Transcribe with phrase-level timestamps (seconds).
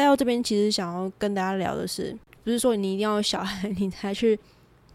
[0.00, 4.34] 带到这边，其实想要跟大家聊的是，不是说你一定要小孩， 你才去，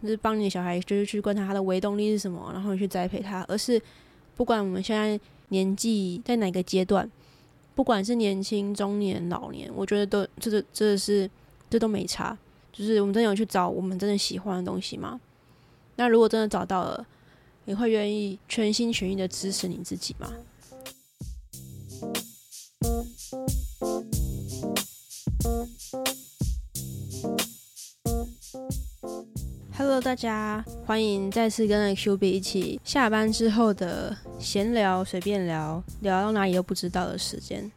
[0.02, 3.80] 就是帮你的小孩，就是去观察他的微动力是什么，然后你去栽培他，而是
[4.34, 5.16] 不管我们现在
[5.50, 7.08] 年纪在哪个阶段，
[7.76, 11.30] 不管是年轻、中年、老年，我觉得都这这这是
[11.70, 12.36] 这都没差，
[12.72, 15.20] 就是我们真的有去找我们真的喜欢的东西吗？
[15.94, 17.06] 那如果真的找到了，
[17.66, 20.32] 你会愿意全心全意的支持你自己吗？
[29.76, 37.70] ？Hello，大家欢迎再次跟 Q B 一起下班之后的闲聊，随便聊聊到哪里都不知道的时间。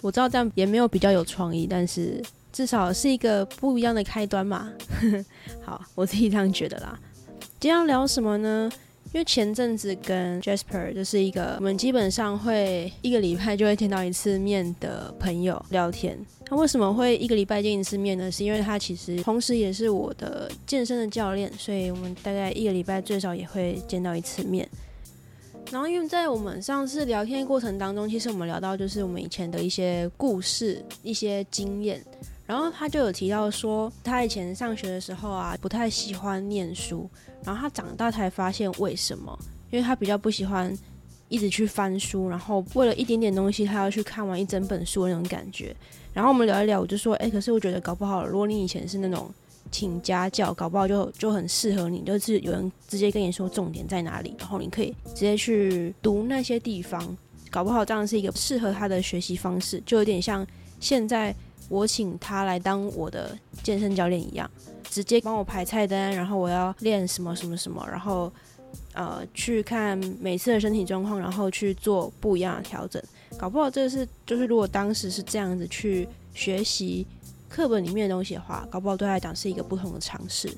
[0.00, 4.70] 我知道这样也没有比较有创意，但是至少是一个不一样的开端嘛。
[5.64, 6.98] 好，我自己这样觉得啦。
[7.60, 8.70] 今天要聊什么呢？
[9.14, 16.18] 因为前阵子跟 Jasper 就是一个我们基本上会一个礼拜就会见到一次面的朋友聊天。
[16.44, 18.28] 他为什么会一个礼拜见一次面呢？
[18.28, 24.68] 是因为他其实同时也是我的健身的教练，所以我们大概一个礼拜最少也会见到一次面。
[25.70, 32.04] 然后因为在我们上次聊天过程当中，其实我们聊到就是我们以前的一些故事、一些经验。
[32.46, 37.08] 然后他就有提到说，他以前上学的时候啊，不太喜欢念书。
[37.42, 39.38] 然后他长大才发现为什么，
[39.70, 40.74] 因为他比较不喜欢
[41.28, 45.74] 一直去翻书，然后为了一点点东西，他要去看完一整本书的那种感觉。
[46.12, 49.28] 然后我们聊一聊，我就说，哎，可是我觉得搞不好，如果你以前是那种
[49.70, 57.16] 请家教，搞不好就就很适合你，就是有人直接跟你说重点在哪里，然后你可以直接去读那些地方，
[57.50, 60.46] 搞不好这样是一个适合他的学习方式，就有点像
[60.78, 61.34] 现在
[61.68, 64.50] 我请他来当我的健身教练一样。
[64.90, 68.32] 直接帮我排菜单，然后我要练什么什么什么，然后
[68.92, 73.02] 呃去看每次的身体状况，然后去做不一样的调整。
[73.36, 77.04] 搞不好这是就是如果当时是这样子去学习
[77.48, 80.48] 课本里面的东西的话，搞不好对他来讲是一个不同的尝试。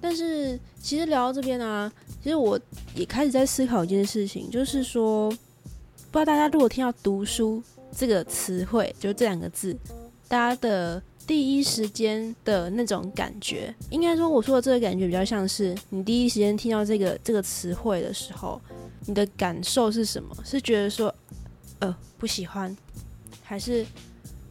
[0.00, 1.90] 但是其实聊到这边呢，
[2.22, 2.60] 其实我
[2.94, 7.60] 也开始在思考一件事情，就是说，不知道大家如果听到“读书”
[7.96, 9.76] 这个词汇，就这两个字，
[10.28, 11.02] 大家的。
[11.26, 18.62] 第一时间的那种感觉，应该说我说的这个感觉比较像是你第一时间听到这个这个词汇的时候，
[19.06, 20.36] 你的感受是什么？
[20.44, 21.12] 是觉得说，
[21.80, 22.76] 呃，不喜欢，
[23.42, 23.84] 还是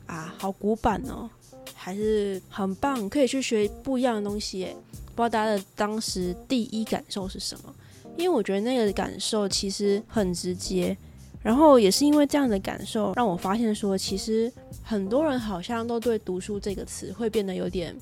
[0.05, 1.29] 啊，好古板哦，
[1.73, 4.75] 还是很棒，可以去学不一样的东西？
[5.15, 7.73] 不知道大家的当时第一感受是什么？
[8.17, 10.97] 因为我觉得那个感受其实很直接。
[11.45, 14.51] 然后也是因为这样的感受，让我发现说，其实
[14.81, 17.95] 很多人好像都对“读书”这个词会变得有点，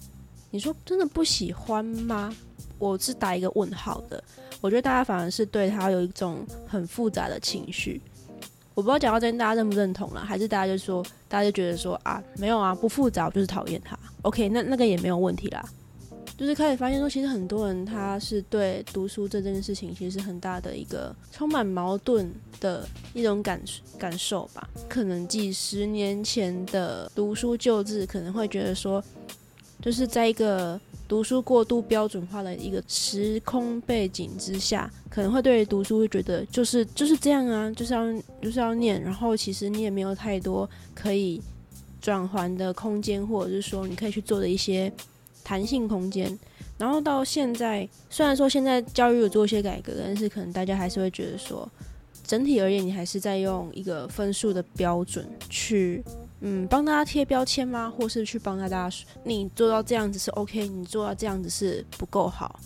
[0.49, 2.33] 你说真的不喜欢吗？
[2.79, 4.23] 我是打一个问号的。
[4.61, 8.01] 我觉得大家反而是对他有一种很复杂的情绪。
[8.73, 13.99] 我不知道讲到这边大家认不认同了，还是大家就说，大家就觉得说啊，没有啊，不复杂，就是讨厌他。
[14.21, 15.61] OK，那那个也没有问题啦。
[16.35, 22.29] 就是开始发现说，其实很多人他是对读书这件事情，其实是很大的一个充满矛盾
[22.59, 23.61] 的一种感
[23.99, 24.67] 感受吧。
[24.89, 29.01] 可能几十年前的读书旧志，可能会觉得说，
[29.79, 38.11] 就是在一个读书过度标准化的一个时空背景之下，可能会对读书会觉得就是就是这样啊，就是要
[38.41, 41.39] 就是要念，然后其实你也没有太多可以
[42.01, 44.91] 转换的空间，或者是说你可以去做的一些。
[45.43, 46.37] 弹性空间，
[46.77, 51.69] 然后到现在，虽然说现在教育有做一些改革，但是可能大家还是会觉得说，
[52.25, 56.03] 整体而言，你还是在用一个分数的标准去，
[56.41, 57.91] 嗯，帮大家贴标签吗？
[57.95, 58.89] 或是去帮大家，
[59.23, 62.59] 你做到这样子是 OK，你做到这样子是不够好，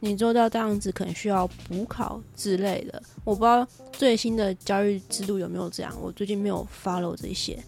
[0.00, 3.02] 你做到这样子可能需要补考之类的。
[3.24, 7.58] 我不知道最新的教育制度有没有这样，我最近没有 follow 这些，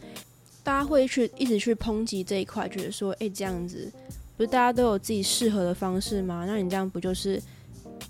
[0.63, 3.93] 大家会去一直去抨击这一块，觉得说，哎，这样子。
[4.37, 6.45] 不是大家都有自己适合的方式吗？
[6.47, 7.43] 那你这样不就是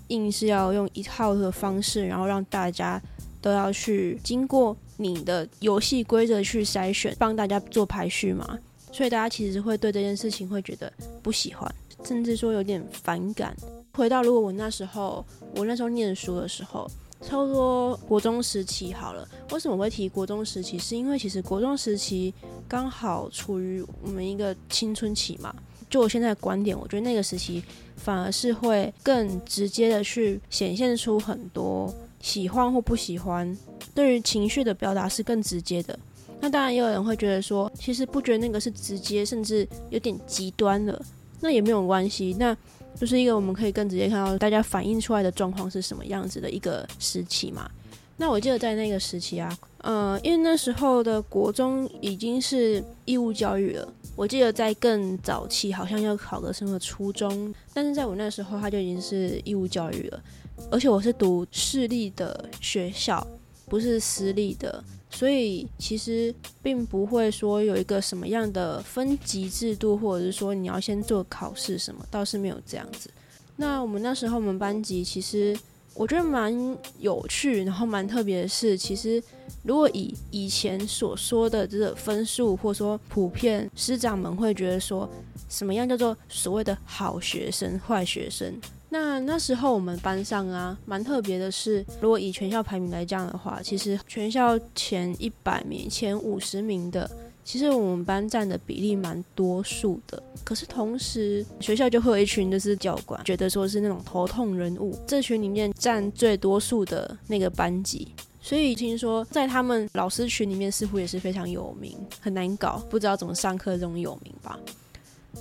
[0.09, 3.01] 硬是要用一套的方式，然后让大家
[3.41, 8.59] 都要去经过你的游戏规则去筛选，帮大家做排序吗？
[8.91, 10.91] 所以大家其实会对这件事情会觉得
[11.21, 13.55] 不喜欢，甚至说有点反感。
[13.93, 15.25] 回到如果我那时候，
[15.55, 16.89] 我那时候念书的时候，
[17.21, 19.27] 差不多国中时期好了。
[19.51, 20.77] 为什么会提国中时期？
[20.77, 22.33] 是因为其实国中时期
[22.67, 25.55] 刚好处于我们一个青春期嘛。
[25.89, 27.63] 就我现在的观点，我觉得那个时期
[27.95, 33.57] 反而是会更直接的去显现出很多喜欢或不喜欢，
[33.95, 35.97] 对于情绪的表达是更直接的。
[36.39, 41.01] 那当然也有人会觉得说，其实不觉得那个是直接，甚至有点极端了，
[41.39, 42.35] 那也没有关系。
[42.37, 42.55] 那
[42.99, 47.69] 就是一个我们可以更直接看到大家反映出来的状况是什么样子的一个时期嘛。
[48.17, 49.55] 那我记得在那个时期啊，
[49.87, 53.87] 呃，因为那时候的国中已经是义务教育了。
[54.17, 60.21] 我记得在更早期，好像要考个什么初中，但是在我那时候，他就已经是义务教育了。
[60.69, 63.25] 而且我是读私立的学校，
[63.69, 73.09] 不是私立的，所以其实并不会说有一个什么样的分级制度，或者是说你要先做考试什么，倒是没有这样子。
[73.55, 75.57] 那我们那时候我们班级其实。
[75.99, 76.53] 我觉得蛮
[76.99, 79.19] 有趣，然后蛮特别的是，其实
[79.67, 85.09] 如果以以前所说的这个分数，或者说普遍师长们会觉得说，
[85.49, 88.53] 什么样叫做所谓的好学生、坏学生？
[88.89, 97.11] 那那时候我们班上啊，蛮特别的是，如果以全校排名来讲的话，其实全校前一百名、前五十名的。
[97.43, 108.13] 其实我们班占的比例蛮多数的，可是同时学校就会有一群就是教官，觉得说是那种头痛人物，这群里面占最多数的那个班级，
[108.47, 114.57] 所以听说在他们老师群里面似乎也是非常有名，很难搞，不知道怎么上课这种有名吧。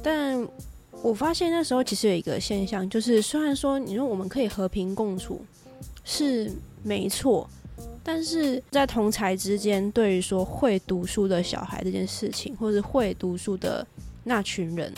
[0.03, 0.44] 但
[1.03, 5.41] 我发现那时候其实有一个现象，就是虽然说你说我们可以和平共处，
[6.05, 6.50] 是
[6.82, 7.49] 没错。
[8.03, 13.87] 但是在同才之间，对于说会读书的小孩这件事情，或者会读书的
[14.25, 14.93] 那群人，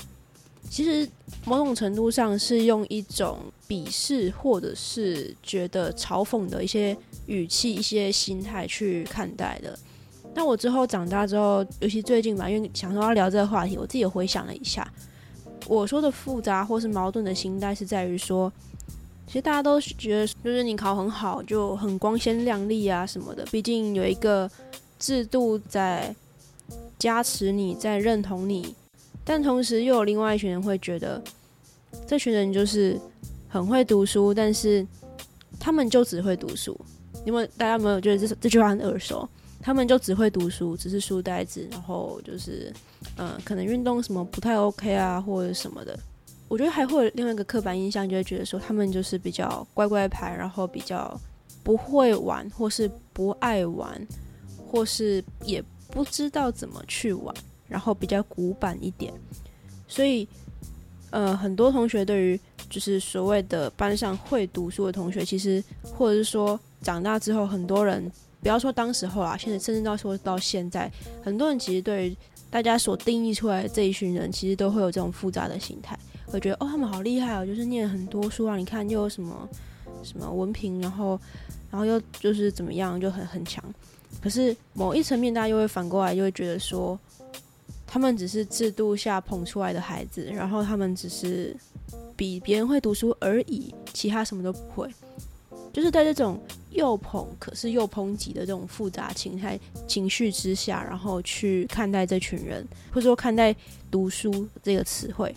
[0.70, 1.08] 其实
[1.44, 6.96] 某种程度上是用一种鄙视或者是觉得嘲讽的一些
[7.26, 9.78] 语气、一些心态去看待的。
[10.34, 14.86] 那我之后长大之后，尤其最近吧，因为想说要聊这个话题，我自己也回想了一下，
[15.66, 18.52] 我说的复杂或是矛盾的心态是在于说。
[19.26, 23.44] 其实大家都觉得，就是你考很好就很光鲜亮丽啊什么的。
[23.52, 24.50] 毕竟有一个
[24.98, 26.16] 制度在
[26.98, 28.74] 加持你，在认同你。
[29.28, 31.22] 但同时又有另外一群人会觉得，
[32.06, 32.98] 这群人就是
[33.46, 34.84] 很会读书，但是
[35.60, 36.74] 他们就只会读书。
[37.26, 39.28] 因为大家有没有觉得这这句话很耳熟？
[39.60, 42.72] 他们就只会读书，只是书呆子，然后就是
[43.18, 45.98] 嗯，可能运动什么不太 OK 啊，或者什么的。
[46.48, 51.20] 我觉得还会有另外一个刻板印象，就会觉得说他们就是比较乖乖牌，然后比较
[51.62, 54.00] 不会玩，或是不爱玩，
[54.66, 57.34] 或是也不知道怎么去玩，
[57.68, 59.12] 然后比较古板一点。
[59.86, 60.26] 所以，
[61.10, 68.10] 呃，很多同学对于就是所谓的班上会读书的同学，其实或者是说长大之后，很多人
[68.42, 70.90] 不要说当时候啦，现在甚至到说到现在，
[71.22, 72.16] 很多人其实对于
[72.50, 75.98] 大家所定义出来的这一群人，其实都会有这种复杂的心态。
[76.26, 78.56] 会觉得哦，他们好厉害哦，就是念很多书啊。
[78.56, 79.48] 你看又有什么
[80.02, 81.18] 什么文凭，然后
[81.70, 83.64] 然后又就是怎么样，就很很强。
[84.22, 86.98] 可是某一层面，大家又会反过来，又会觉得说，
[87.90, 91.56] 他们只是制度下捧出来的孩子，然后他们只是
[92.14, 94.86] 比别人会读书而已，其他什么都不会。
[95.72, 96.40] 就是在这种
[96.70, 103.54] 又捧可是又抨击的这种复杂情态情绪之下，然后去看待这群人，或者说看待
[103.90, 105.34] 读书这个词汇。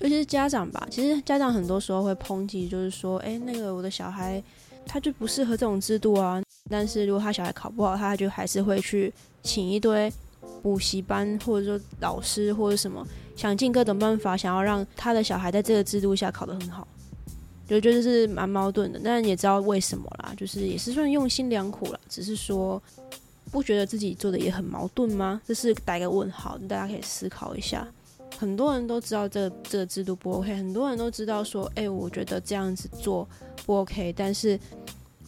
[0.00, 4.42] 尤其是家长吧，其实家长很多时候会抨击，就是说，哎，那个我的小孩
[4.86, 6.42] 他就不适合这种制度啊。
[6.70, 9.12] 但是如果他小孩考不好，他就还是会去
[9.42, 10.12] 请一堆
[10.62, 13.06] 补习班，或者说老师或者什么，
[13.36, 16.86] 想尽各种办法，想要让他的小孩在这个制度下考得很好。
[17.68, 21.98] 就觉得是蛮矛盾的，但也知道为什么啦，就是也是算用心良苦了。
[22.06, 22.82] 只是说，
[23.50, 25.40] 不觉得自己做的也很矛盾吗？
[25.46, 27.86] 这是打个问号，大家可以思考一下。
[28.36, 33.26] 很多人都知道这这个制度不 OK，很多人都知道说，哎，我觉得这样子做
[33.64, 34.58] 不 OK，但是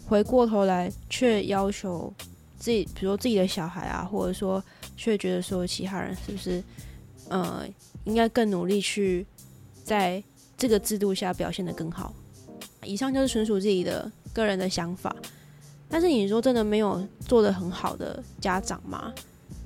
[0.07, 2.12] 回过头来却要求
[2.59, 4.62] 自己，比如说自己的小孩啊，或者说
[4.97, 6.63] 却觉得说其他人是不是，
[7.29, 7.67] 呃，
[8.05, 9.27] 应该更努力去
[9.83, 10.23] 在
[10.57, 12.15] 这个制度下表现得更好。
[12.85, 15.15] 以上就是纯属自己的个人的想法，
[15.89, 19.13] 但是你说真的没有做得很好的家长吗？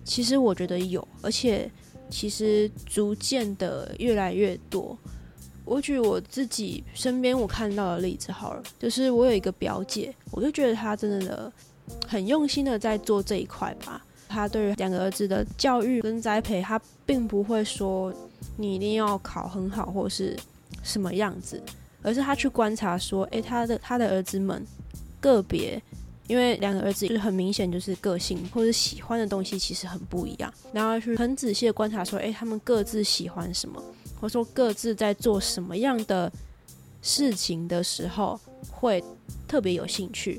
[0.05, 1.71] 其实我觉得有，而且。
[2.11, 4.97] 其实逐渐的越来越多。
[5.67, 11.53] 我举我自己身边我看到的例子好了，就是我有一个表姐，我就觉得她真的
[12.07, 14.03] 很用心的在做这一块吧。
[14.29, 18.13] 他对于两个儿子的教育跟栽培，他并不会说
[18.57, 20.37] 你一定要考很好或是
[20.83, 21.63] 什么样子，
[22.03, 24.65] 而是他去观察说，诶，他的他的儿子们
[25.21, 25.83] 个别。
[26.27, 33.83] 因为两个儿子就是很明显就是个性或者喜欢的东西其实很不一样，然后去很仔细的观察说，哎，他们各自喜欢什么，
[34.21, 36.31] 或者说各自在做什么样的
[37.01, 38.39] 事情的时候
[38.71, 39.03] 会
[39.49, 40.39] 特别有兴趣。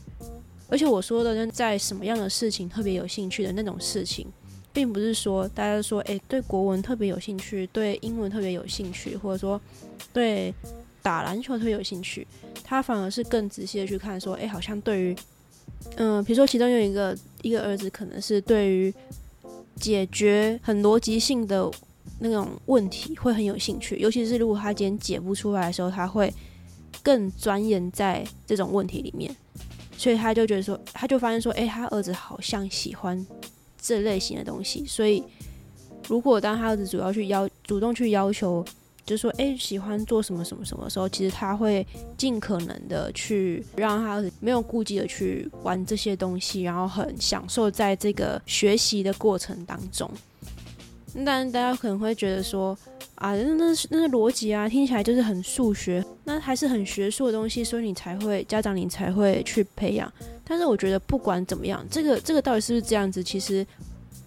[0.69, 4.27] 而且我说的在什么样的事情特别有兴趣的那种事情，
[4.71, 9.59] 并不是说大家说，哎，对国文特别有兴趣，对英文特别有兴趣，或者说
[10.13, 10.53] 对
[11.01, 12.25] 打篮球特别有兴趣，
[12.63, 15.15] 他反而是更仔细的去看说，哎，好像对于
[15.95, 18.93] 嗯，比如说其中有一个一个儿子，可能是对于
[19.75, 21.71] 解决很逻辑性的
[22.19, 26.31] 那种问题会很有兴趣，尤其是如果他今天解不出来的时候，他会
[27.01, 29.33] 更钻研在这种问题里面，
[29.99, 33.27] 所以他就觉得说，他就发现说，诶，他儿子好像喜欢
[33.77, 35.21] 这类型的东西，所以
[36.07, 38.65] 如果当他儿子主要去要主动去要求。
[39.05, 41.83] 就说，哎，喜欢做什么什么什么时候，其实他会
[42.15, 50.07] 尽可能的去让他没有顾忌的去玩这些东西，然后很享受在这个学习的过程当中。
[51.25, 52.77] 但大家可能会觉得说，
[53.15, 60.11] 啊，那那那是逻辑啊，听起来就是很数学，那还是很学术的东西，所以你才会家长你才会去培养。
[60.43, 63.65] 但是我觉得不管怎么样，这个这个到底是不是这样子，其实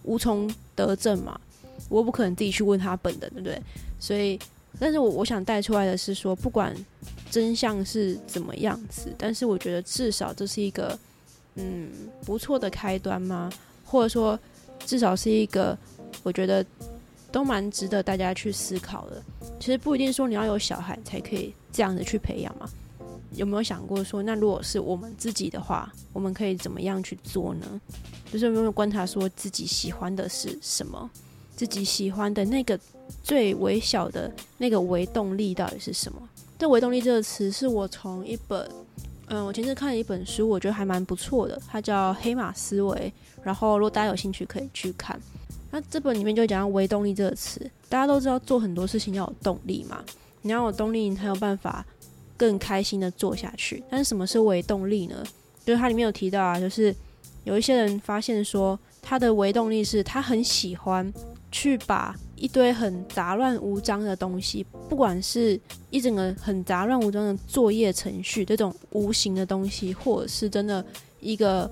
[0.03, 1.41] 无从得证嘛，
[1.89, 3.61] 我不可能自己去问他本的，对不对？
[3.99, 4.39] 所以。
[4.81, 6.75] 但是我我想带出来的是说，不管
[7.31, 10.99] 真相是怎么样子，但是我觉得至少这是一个
[11.57, 11.91] 嗯
[12.25, 13.53] 不错的开端吗？
[13.85, 14.37] 或者说
[14.87, 15.77] 至少是一个
[16.23, 16.65] 我觉得
[17.31, 19.23] 都蛮值得大家去思考的。
[19.59, 22.69] 其实不一定说你要有小孩才可以这样子去培养嘛。
[23.35, 27.81] 有没有想过说，那如果是我们自己的话，我们可以怎么样去做呢？
[28.31, 31.11] 就是有没有观察说自己喜欢的是什么？
[31.57, 32.79] 自己喜欢的那个
[33.23, 36.21] 最微小的那个微动力到底是什么？
[36.59, 38.71] 这微动力这个词是我从一本，
[39.29, 43.13] 嗯，我前次看了一本书，我觉得还蛮不错的，它叫《黑马思维》。
[43.43, 45.19] 然后如果大家有兴趣可以去看。
[45.73, 50.05] 那这本里面就讲到微动力这个词，大家都知道做很多事情要有动力嘛，
[50.43, 51.85] 你要有动力，你才有办法
[52.37, 53.83] 更开心的做下去。
[53.91, 55.25] 但是什么是微动力呢？
[55.65, 56.95] 就是它里面有提到啊，就是
[57.43, 61.13] 有一些人发现说，他的微动力是他很喜欢。
[61.55, 65.61] 去把一堆很杂乱无章的东西，不管是
[65.91, 70.83] 一整个很杂乱无章的作业程序，这种无形的东西，或者是真的
[71.21, 71.71] 一个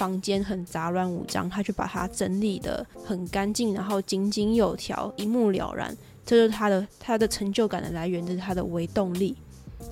[0.00, 9.36] 房间很杂乱无章，他去把它整理的很干净，然后井井有条，一目了然，这就是他的他的成就感的来源，这是他的微动力。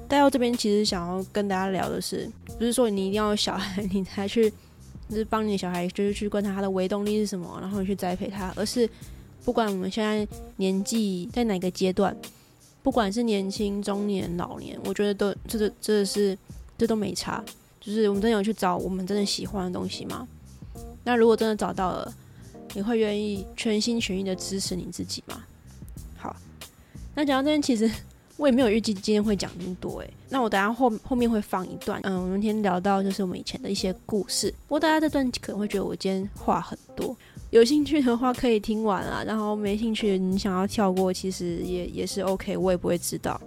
[0.09, 2.27] 带到这边，其实想要跟大家聊的是，
[2.59, 4.51] 不是说你一定要有小孩你才去，
[5.11, 8.89] 就是帮你的小孩，就是去观察他的微动力是什么，然后你去栽培他，而是。
[9.45, 12.15] 不管我们现在年纪在哪个阶段，
[12.83, 16.37] 不管是年轻、中年、老年，我觉得都这个这是
[16.77, 17.43] 这都没差。
[17.89, 20.29] 就是我们真的有去找我们真的喜欢的东西吗？
[21.03, 22.15] 那如果真的找到了，
[22.75, 25.43] 你会愿意全心全意的支持你自己吗？
[26.19, 26.37] 好，
[27.15, 27.91] 那讲到这边，其实
[28.37, 30.11] 我也没有预计今天会讲那么多诶。
[30.29, 34.53] 那我等下后后面会放一段，嗯，我们今天聊到就是我们以前的一些故事。
[34.67, 37.17] 不过大家这段可能会觉得我今天话很多。
[37.49, 43.41] 有兴趣的话可以听完啊，然后没兴趣你想要跳过，其实也也是 OK，我也不会知道。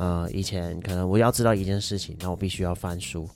[0.00, 3.28] 呃，以前可能我要知道一件事情，那我必须要翻书，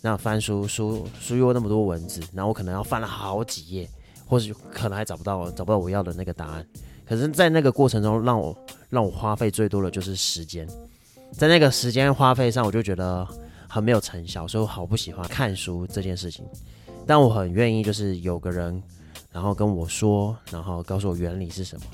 [0.00, 3.86] 那翻书书书有那么多文字，那我可能要翻了好几页，
[4.26, 6.66] 或许可能还找不到找不到我要的那个答案。
[7.06, 8.56] 可是，在那个过程中，让我
[8.88, 10.66] 让我花费最多的就是时间，
[11.30, 13.28] 在那个时间花费上，我就觉得
[13.68, 16.42] 很没有成效，所以我好不喜欢看书这件事情。
[17.06, 18.82] 但我很愿意，就是有个人，
[19.30, 21.86] 然后跟我说，然后告诉 我原理是什么，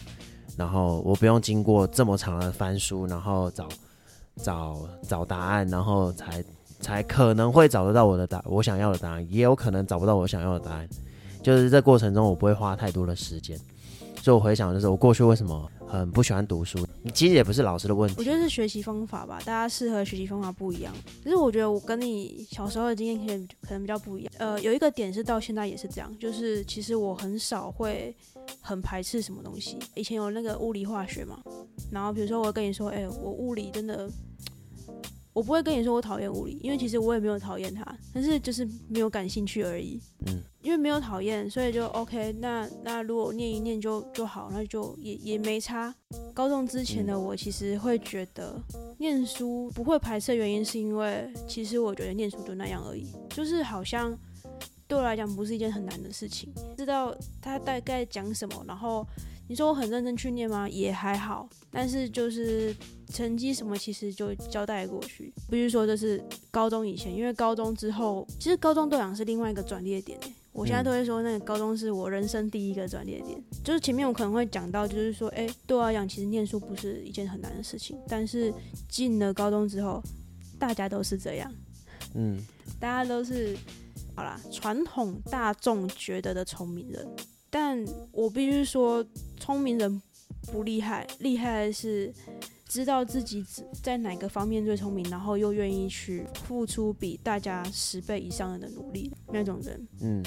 [0.57, 3.69] 然后我不用经过这么长的翻书，然后找
[4.43, 6.45] 找找答案，然后才
[6.81, 10.89] 才可能会找得到我的答我想要的答案，也有可能找不到我想要的答案，
[11.43, 13.59] 就是这过程中我不会花太多的时间。
[14.23, 18.17] 所以我回想，就是我过去为什么很不喜欢读书，其实也不是老师的问题。
[18.19, 20.93] 我觉得是学习方法吧，大家适合学习方法不一样。
[21.23, 24.33] 可是我觉得我跟你小时候的经验可能可能比较不一样。
[24.39, 28.15] 呃，有一个点是到现在也是这样，就是其实我很少会
[28.61, 29.79] 很排斥什么东西。
[29.95, 31.41] 以前有那个物理化学嘛，
[31.93, 34.11] 然后比如说我跟你说，哎，我物理真的。
[35.35, 40.01] 我不会跟你说我讨厌物理，因为其实我也没有讨厌它，但是就是没有感兴趣而已。
[40.27, 42.33] 嗯，因为没有讨厌，所以就 OK。
[42.39, 45.93] 那那如果念一念就就好，那就也也没差。
[46.33, 48.59] 高中之前的我其实会觉得
[48.99, 54.17] 念书不会排斥，原因是因为其实我觉得念书就那样而已，就是好像
[54.87, 57.13] 对我来讲不是一件很难的事情，知道
[57.43, 59.05] 他大概讲什么，然后。
[59.47, 60.69] 你说我很认真去念吗？
[60.69, 62.75] 也还好，但是就是
[63.13, 65.33] 成绩什么其实就交代过去。
[65.49, 70.19] 不是说这是高中以前，因为高中之后，其实高中对讲是另外一个转捩点。
[70.53, 73.43] 我现在都会说那个高中是我人生第一个转捩点。
[73.65, 77.99] 就是前面我可能会讲到，就是说，哎，对我来讲，其实念书不是一件很难的事情。
[78.09, 78.55] 但是
[78.89, 80.01] 进了高中之后，
[80.59, 81.53] 大家都是这样，
[82.15, 82.41] 嗯，
[82.79, 83.57] 大家都是
[84.15, 87.05] 好啦，传统大众觉得的聪明人。
[87.55, 89.07] 但我必须说，
[89.39, 90.03] 聪明人
[90.51, 92.13] 不厉害，厉害的是
[92.67, 93.47] 知道自己
[93.81, 99.87] 在哪个方面最聪明，然后又愿意去付出比大家十倍以上的努力那种人。
[100.01, 100.21] 嗯，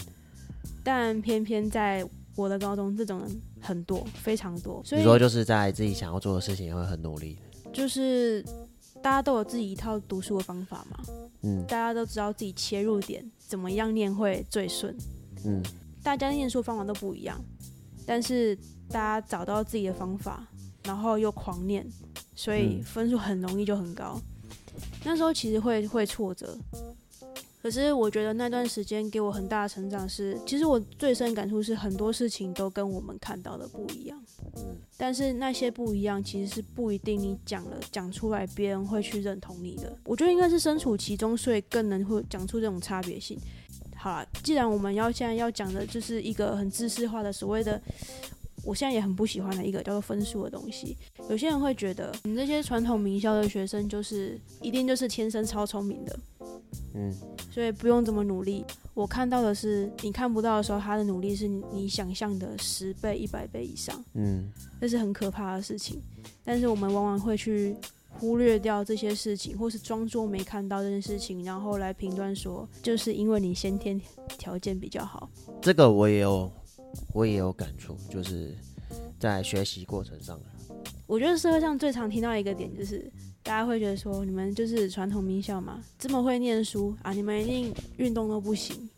[0.81, 4.81] 但偏偏在我的高中，这种人很多，非常多。
[4.85, 7.37] 所以你说就是在自己想要做的事情也会很努力。
[7.73, 8.41] 就是
[9.03, 10.97] 大家都有自己一套读书的方法嘛，
[11.41, 14.95] 嗯大家都知道自己切入点怎么样念会最顺。
[15.43, 15.61] 嗯
[16.07, 17.37] 大家念书方法都不一样，
[18.05, 20.47] 但是大家找到自己的方法，
[20.85, 21.85] 然后又狂念，
[22.33, 24.17] 所以嗯分数很容易就很高。
[25.03, 26.57] 那时候其实会会挫折，
[27.61, 34.17] 可是我觉得那段时间给我很大的成长是，其实我最深感触是很多事情都跟我们看到的不一样，
[34.55, 39.93] 嗯但是那些不一样其实是不一定你讲了讲出来别人会去认同你的。
[40.05, 43.37] 我觉得应该是身处其中，所以更能会讲出这种差别性。
[43.97, 47.81] 好了，既然我们要现在要讲的就是一个很知识化的所谓的，
[48.63, 50.95] 我现在也很不喜欢的一个叫做分数的东西。
[51.29, 56.19] 有些人会觉得，你这些传统名校的学生就是一定就是天生超聪明的，
[56.95, 57.13] 嗯
[57.51, 58.63] 所以不用这么努力。
[58.93, 66.01] 我看到的是，你看不到的时候，他的努力是你想象的十倍、一百倍以上，嗯这是很可怕的事情。
[66.43, 67.75] 但是我们往往会去
[68.19, 73.99] 忽略掉这些事情，或是装作没看到这件事情，然后来评断说，就是因为你先天
[74.37, 75.29] 条件比较好。
[75.61, 76.51] 这个我也有
[77.13, 78.55] 我也有感触，就是
[79.19, 80.39] 在学习过程上。
[81.05, 83.09] 我觉得社会上最常听到一个点就是，
[83.41, 88.89] 大家会觉得说，你们就是传统名校嘛，这么会念书啊，你们一定运动都不行。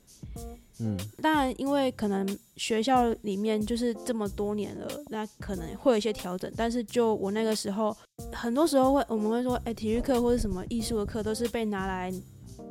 [0.82, 6.52] 嗯当然，因为可能学校里面就是这么多年了，那可能会有一些调整。
[6.56, 7.96] 但是就我那个时候，
[8.32, 12.12] 很多时候会我们会说，哎、体育课或者什么艺术的课都是被拿来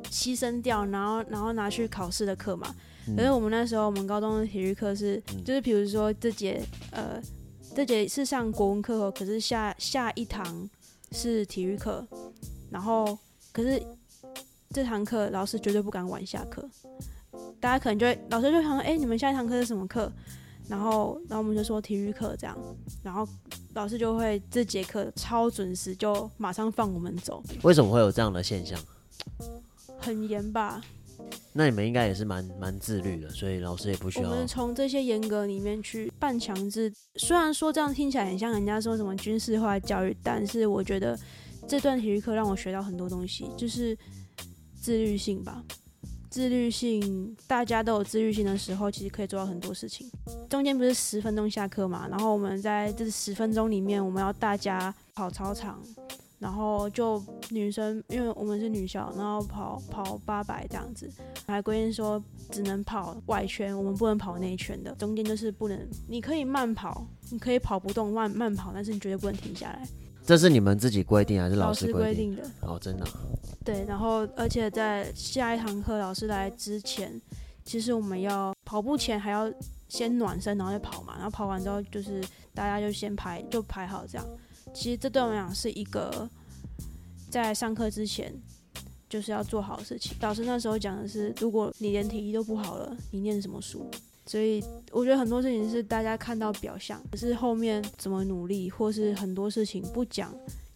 [0.09, 2.73] 牺牲掉，然后然后拿去考试的课嘛。
[3.07, 6.61] 嗯可是我们那时候，我们高中的体育课是，嗯就是比如说这节
[6.91, 7.21] 呃
[7.75, 10.67] 这节是上国文课后，可是下下一堂
[11.11, 12.07] 是体育课，
[12.71, 13.17] 然后
[13.51, 13.81] 可是
[14.71, 16.67] 这堂课老师绝对不敢晚下课，
[17.59, 20.11] 大家可能就会老师就想说，哎、你们下一堂课是什么课？
[20.67, 22.55] 然后然后我们就说体育课这样，
[23.01, 23.27] 然后
[23.73, 28.79] 老师就会这节课超准时，就马上放我们走，为什么会有这样的现象？
[29.97, 30.79] 很严吧？
[31.51, 34.29] 那你们应该也是蛮蛮自律的，所以老师也不需要。
[34.29, 41.19] 我们从这些严格里面去半强制，虽然说这样听起来很像人家说什么军事化教育，但是我觉得
[41.67, 43.97] 这段体育课让我学到很多东西，就是
[44.79, 45.63] 自律性吧。
[46.29, 50.09] 自律性，大家都有自律性的时候，其实可以做到很多事情。
[50.47, 55.81] 中间不是十分钟下课嘛，然后我们在这十分钟里面，我们要大家跑操场，
[56.37, 61.09] 然后就女生，因为我们是女校，然后跑跑八百这样子，
[61.47, 64.93] 还规定说只能跑外圈，我们不能跑内圈的。
[64.95, 69.87] 中间就是不能，你可以慢跑，你可以跑不动慢慢跑，但是你绝对不能停下来。
[70.29, 72.13] 这是你们自己规定还是老师规？
[72.13, 73.11] 定的，哦，真的啊、
[73.65, 73.83] 对。
[73.85, 77.19] 然后而且在下一堂课老师来之前，
[77.65, 79.51] 其实我们要跑步前还要
[79.87, 81.15] 先暖身，然后再跑嘛。
[81.15, 84.27] 然后跑完之后就是大家就先排就排好这样。
[84.71, 86.29] 其实这对我们来讲是一个
[87.31, 88.31] 在上课之前
[89.09, 90.15] 就是要做好的事情。
[90.21, 93.89] 老师那时候讲的是，如果你连体育都不好了，你念什么书？
[94.29, 100.31] 所以我觉得很多事情是大家看到表象，可是后面怎么努力，或是很多事情不讲，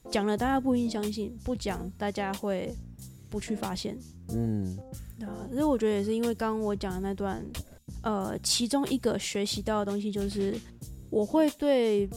[0.10, 2.74] 讲了大家不一定相信，不讲大家会
[3.30, 3.96] 不去发现。
[4.30, 4.76] 嗯
[5.22, 7.46] 啊，所以我觉得也是因为刚刚我讲的那段，
[8.02, 10.60] 呃，其中一个学习到的东西就是，
[11.12, 12.10] 我会对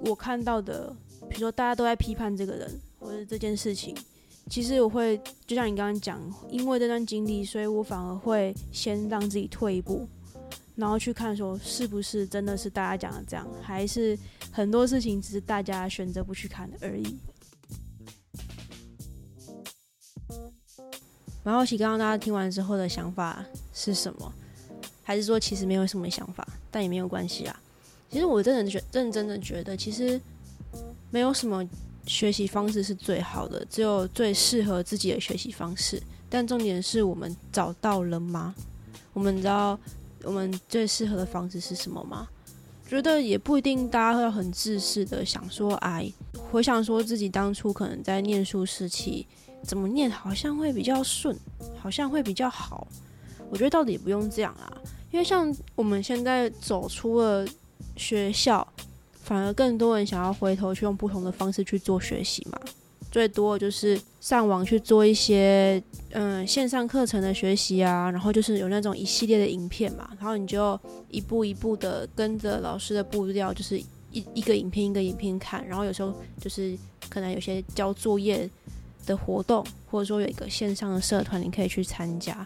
[0.00, 0.94] 我看到的，
[1.30, 3.96] 比如说大家都在批判这个人或者这件事情，
[4.50, 6.20] 其实我会就像你刚刚讲，
[6.50, 10.06] 因为这段经历，所以我反而会先让自己退一步，
[10.74, 14.18] 然后去看说是不是真的是大家讲的这样，还是
[14.50, 17.16] 很多事情只是大家选择不去看而已。
[21.42, 24.32] 蛮好奇，刚刚大家听完之后的想法是什么？
[25.02, 27.60] 还是说其实没有什么想法，但也没有关系啊？
[28.10, 30.18] 其实我真的觉认真的觉得，其实
[31.10, 31.62] 没有什么
[32.06, 36.02] 学习方式是最好的，只有最适合自己的学习方式。
[36.30, 38.54] 但重点是我们找到了吗？
[39.12, 39.78] 我们知道
[40.24, 42.28] 我们最适合的方式是什么吗？
[42.88, 46.12] 觉得也不一定，大家会很自私的想说，哎，
[46.50, 49.26] 回想说自己当初可能在念书时期。
[49.62, 51.34] 怎么念好像会比较顺，
[51.78, 52.86] 好像会比较好。
[53.48, 54.68] 我觉得到底也不用这样啊，
[55.10, 57.48] 因为像我们现在走出了
[57.96, 58.66] 学校，
[59.22, 62.60] 反而更多人想要回头去用不同的方式去做学习嘛。
[63.14, 70.76] 最多就是上网去做一些嗯线上课程的学习啊，然后就是有那种一系列的影片嘛，然后你就
[71.12, 73.78] 一步一步的跟着老师的步调，就是
[74.10, 76.76] 一一个影片一个影片看，然后有时候就是
[77.08, 78.50] 可能有些交作业
[79.06, 82.44] 的活动，或者说有一个线上的社团，你可以去参加。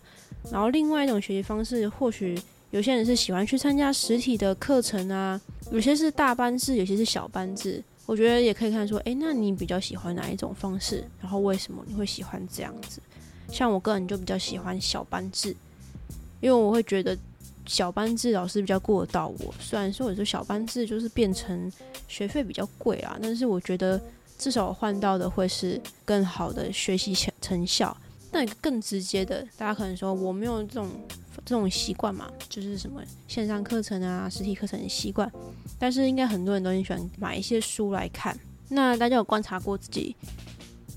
[0.52, 2.38] 然后另外一种学习方式，或许
[2.72, 5.40] 有些人是喜欢去参加实体的课程啊，
[5.72, 7.82] 有些是大班制，有些是小班制。
[8.08, 11.04] 我觉得也可以看说，诶，那你比较喜欢哪一种方式？
[11.20, 13.02] 然后为什么你会喜欢这样子？
[13.52, 15.54] 像我个人就比较喜欢小班制，
[16.40, 17.14] 因为我会觉得
[17.66, 19.54] 小班制老师比较过得到我。
[19.60, 21.70] 虽然说我说小班制就是变成
[22.08, 24.00] 学费比较贵啊，但是我觉得
[24.38, 27.94] 至少换到的会是更好的学习成成效。
[28.32, 30.88] 那更直接的，大家可能说我没有这种
[31.44, 35.30] 这种习惯嘛，就是什么线上课程啊、实体课程的习惯。
[35.78, 38.38] 但是应该很多人都很喜欢买一些书来看。
[38.68, 40.14] 那大家有观察过自己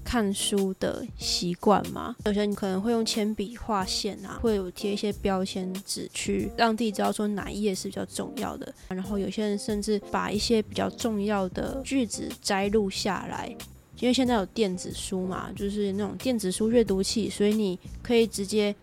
[0.03, 2.15] 看书的习惯吗？
[2.25, 8.73] 有些人可能会用铅笔画线啊，会有贴一些标签纸去让自己知道说哪一页是比较重要的。
[8.89, 13.55] 然后有些人甚至把一些比较重要的句子摘录下来。
[13.99, 18.75] 因为现在有电子书嘛，就是那种电子书阅读器，所以你可以直接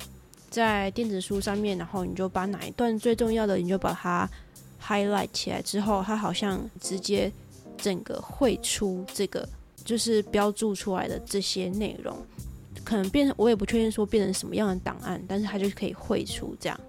[0.51, 4.29] 在电子书上面，然后你就把哪一段最重要的，你就把它
[4.83, 7.31] highlight 起来之后，它好像直接
[7.77, 9.49] 整个绘出这个，
[9.85, 12.17] 就是标注出来的这些内容，
[12.85, 16.81] 可能变成我也不确定说变成什么样的档案，但是它就可以绘出这样。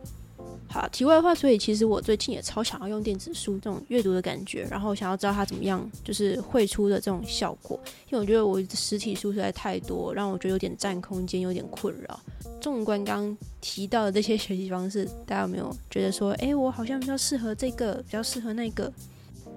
[0.71, 7.79] 好，题外话，所以其实我最近也超想要用电子书这种阅读的感觉，然后想要知道它怎么样，就是绘出的这种效果。
[8.07, 12.19] 因为我觉得我实体书实在太多，让我觉得有点占空间，有点困扰。
[12.61, 18.93] 纵观刚刚提到的这些学习方式，大家有没有觉得说，哎，我好像比较适合这个，比较适合那个？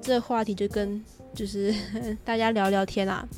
[0.01, 1.75] 这话题就跟就是
[2.25, 3.29] 大家聊聊天啦。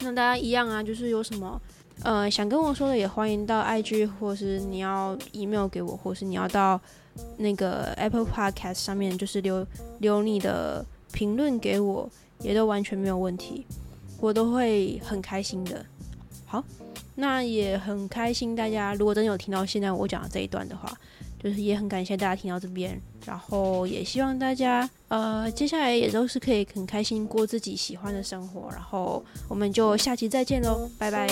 [0.00, 1.58] 那大家一样啊，就是有什么
[2.02, 6.78] 呃想跟我说的，也欢迎到 IG，或是你要 email 给我，或是你要到。
[7.36, 9.66] 那个 Apple Podcast 上面就是留
[9.98, 13.66] 留你的评论给我，也都完全没有问题，
[14.20, 15.84] 我都会很开心的。
[16.44, 16.62] 好，
[17.14, 20.92] 那也很开心，大家如果真的有听到现在我讲的这一段的话，
[21.42, 31.26] 就是也很感谢大家听到这边，然后也希望大家呃接下来也都是可以很开心过自己喜欢的生活，然后我们就下期再见喽，拜拜。